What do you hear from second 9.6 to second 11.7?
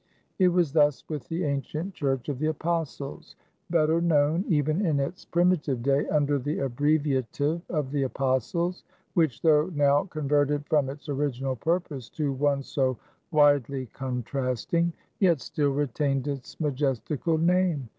now converted from its original